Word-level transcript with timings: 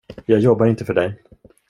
Jag 0.25 0.39
jobbar 0.39 0.65
inte 0.65 0.85
för 0.85 0.93
dig. 0.93 1.23